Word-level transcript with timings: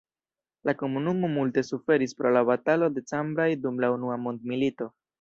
La 0.69 0.73
komunumo 0.79 1.29
multe 1.35 1.63
suferis 1.69 2.17
pro 2.23 2.33
la 2.39 2.43
batalo 2.53 2.91
de 2.99 3.07
Cambrai 3.15 3.49
dum 3.67 3.81
la 3.87 3.95
Unua 4.01 4.21
mondmilito. 4.29 4.95